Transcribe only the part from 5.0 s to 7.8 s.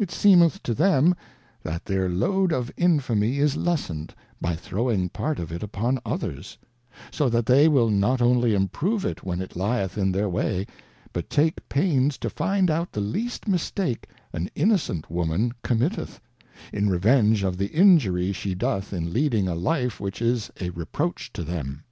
part of it upon others: So that they